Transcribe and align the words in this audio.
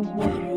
world. 0.00 0.49